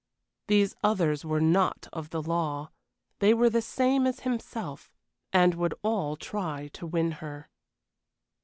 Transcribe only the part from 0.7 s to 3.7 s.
others were not of the law they were the